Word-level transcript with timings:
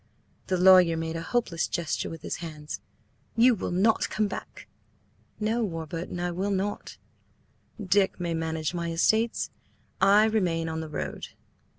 The 0.47 0.57
lawyer 0.57 0.97
made 0.97 1.15
a 1.15 1.21
hopeless 1.21 1.67
gesture 1.67 2.09
with 2.09 2.23
his 2.23 2.37
hands. 2.37 2.79
"You 3.35 3.53
will 3.53 3.69
not 3.69 4.09
come 4.09 4.27
back?" 4.27 4.67
"No, 5.39 5.63
Warburton, 5.63 6.19
I 6.19 6.31
will 6.31 6.49
not; 6.49 6.97
Dick 7.79 8.19
may 8.19 8.33
manage 8.33 8.73
my 8.73 8.91
estates. 8.91 9.51
I 10.01 10.25
remain 10.25 10.67
on 10.67 10.81
the 10.81 10.89
road." 10.89 11.27